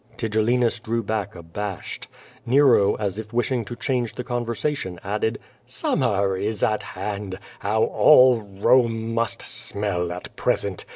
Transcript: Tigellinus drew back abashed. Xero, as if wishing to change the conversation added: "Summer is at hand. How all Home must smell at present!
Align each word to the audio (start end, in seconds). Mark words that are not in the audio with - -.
Tigellinus 0.17 0.79
drew 0.79 1.03
back 1.03 1.35
abashed. 1.35 2.07
Xero, 2.49 2.99
as 2.99 3.19
if 3.19 3.31
wishing 3.33 3.63
to 3.65 3.75
change 3.75 4.15
the 4.15 4.23
conversation 4.23 4.99
added: 5.03 5.37
"Summer 5.67 6.35
is 6.35 6.63
at 6.63 6.81
hand. 6.81 7.37
How 7.59 7.83
all 7.83 8.39
Home 8.63 9.13
must 9.13 9.43
smell 9.43 10.11
at 10.11 10.35
present! 10.35 10.85